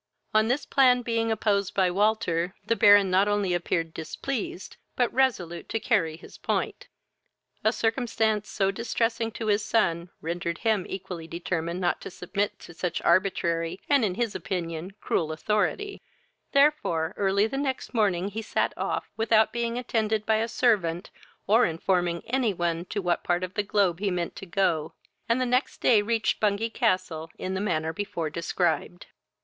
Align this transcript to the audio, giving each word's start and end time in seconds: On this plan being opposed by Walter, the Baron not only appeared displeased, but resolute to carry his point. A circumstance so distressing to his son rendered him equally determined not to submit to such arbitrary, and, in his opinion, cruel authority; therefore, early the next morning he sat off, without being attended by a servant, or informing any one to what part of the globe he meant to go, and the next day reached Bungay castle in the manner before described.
On 0.33 0.47
this 0.47 0.65
plan 0.65 1.03
being 1.03 1.31
opposed 1.31 1.75
by 1.75 1.91
Walter, 1.91 2.55
the 2.65 2.75
Baron 2.75 3.11
not 3.11 3.27
only 3.27 3.53
appeared 3.53 3.93
displeased, 3.93 4.77
but 4.95 5.13
resolute 5.13 5.69
to 5.69 5.79
carry 5.79 6.17
his 6.17 6.39
point. 6.39 6.87
A 7.63 7.71
circumstance 7.71 8.49
so 8.49 8.71
distressing 8.71 9.29
to 9.33 9.45
his 9.45 9.63
son 9.63 10.09
rendered 10.19 10.57
him 10.57 10.87
equally 10.89 11.27
determined 11.27 11.79
not 11.81 12.01
to 12.01 12.09
submit 12.09 12.57
to 12.61 12.73
such 12.73 12.99
arbitrary, 13.03 13.79
and, 13.87 14.03
in 14.03 14.15
his 14.15 14.33
opinion, 14.33 14.95
cruel 15.01 15.31
authority; 15.31 16.01
therefore, 16.51 17.13
early 17.15 17.45
the 17.45 17.55
next 17.55 17.93
morning 17.93 18.29
he 18.29 18.41
sat 18.41 18.73
off, 18.75 19.11
without 19.17 19.53
being 19.53 19.77
attended 19.77 20.25
by 20.25 20.37
a 20.37 20.47
servant, 20.47 21.11
or 21.45 21.63
informing 21.63 22.23
any 22.25 22.55
one 22.55 22.85
to 22.85 23.03
what 23.03 23.23
part 23.23 23.43
of 23.43 23.53
the 23.53 23.61
globe 23.61 23.99
he 23.99 24.09
meant 24.09 24.35
to 24.35 24.47
go, 24.47 24.95
and 25.29 25.39
the 25.39 25.45
next 25.45 25.77
day 25.79 26.01
reached 26.01 26.39
Bungay 26.39 26.69
castle 26.71 27.29
in 27.37 27.53
the 27.53 27.61
manner 27.61 27.93
before 27.93 28.31
described. 28.31 29.05